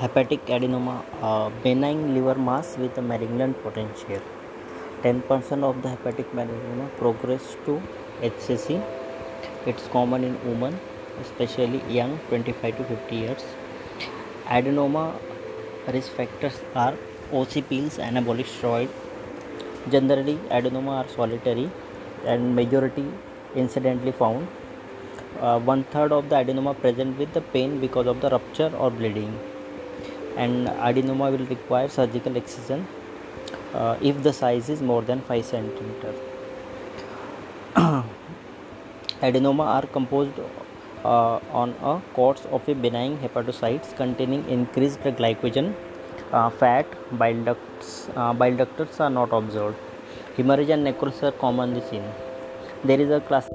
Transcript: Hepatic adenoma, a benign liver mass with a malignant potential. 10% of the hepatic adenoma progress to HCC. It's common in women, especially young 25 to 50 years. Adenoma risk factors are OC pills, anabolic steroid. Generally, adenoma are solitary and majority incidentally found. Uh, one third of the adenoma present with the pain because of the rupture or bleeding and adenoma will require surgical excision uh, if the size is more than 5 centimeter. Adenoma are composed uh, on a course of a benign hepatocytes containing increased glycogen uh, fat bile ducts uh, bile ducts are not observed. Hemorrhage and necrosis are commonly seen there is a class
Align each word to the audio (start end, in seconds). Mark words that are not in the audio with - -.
Hepatic 0.00 0.46
adenoma, 0.46 0.94
a 1.20 1.50
benign 1.62 2.14
liver 2.14 2.34
mass 2.34 2.78
with 2.78 2.96
a 2.96 3.02
malignant 3.02 3.62
potential. 3.62 4.22
10% 5.02 5.62
of 5.62 5.82
the 5.82 5.90
hepatic 5.90 6.32
adenoma 6.32 6.86
progress 6.96 7.54
to 7.66 7.82
HCC. 8.22 8.82
It's 9.66 9.88
common 9.88 10.24
in 10.24 10.38
women, 10.42 10.80
especially 11.20 11.82
young 11.98 12.18
25 12.30 12.78
to 12.78 12.84
50 12.84 13.14
years. 13.14 13.44
Adenoma 14.46 15.04
risk 15.92 16.12
factors 16.12 16.58
are 16.74 16.94
OC 17.30 17.68
pills, 17.68 17.98
anabolic 17.98 18.48
steroid. 18.54 18.88
Generally, 19.90 20.36
adenoma 20.48 21.04
are 21.04 21.08
solitary 21.08 21.70
and 22.24 22.56
majority 22.56 23.06
incidentally 23.54 24.12
found. 24.12 24.48
Uh, 25.38 25.60
one 25.60 25.84
third 25.84 26.10
of 26.10 26.30
the 26.30 26.36
adenoma 26.36 26.74
present 26.80 27.18
with 27.18 27.34
the 27.34 27.42
pain 27.54 27.80
because 27.80 28.06
of 28.06 28.22
the 28.22 28.30
rupture 28.30 28.72
or 28.78 28.90
bleeding 28.90 29.38
and 30.36 30.68
adenoma 30.88 31.30
will 31.32 31.46
require 31.46 31.88
surgical 31.88 32.36
excision 32.36 32.86
uh, 33.74 33.96
if 34.00 34.22
the 34.22 34.32
size 34.32 34.68
is 34.68 34.80
more 34.80 35.02
than 35.02 35.20
5 35.22 35.44
centimeter. 35.44 36.14
Adenoma 39.22 39.66
are 39.76 39.86
composed 39.86 40.32
uh, 41.04 41.38
on 41.52 41.74
a 41.82 42.00
course 42.14 42.46
of 42.50 42.68
a 42.68 42.74
benign 42.74 43.18
hepatocytes 43.18 43.94
containing 43.96 44.48
increased 44.48 45.00
glycogen 45.00 45.74
uh, 46.32 46.50
fat 46.50 46.86
bile 47.18 47.44
ducts 47.44 48.08
uh, 48.16 48.32
bile 48.32 48.56
ducts 48.56 49.00
are 49.00 49.10
not 49.10 49.32
observed. 49.32 49.76
Hemorrhage 50.36 50.70
and 50.70 50.84
necrosis 50.84 51.22
are 51.22 51.32
commonly 51.32 51.82
seen 51.90 52.04
there 52.82 53.00
is 53.00 53.10
a 53.10 53.20
class 53.20 53.46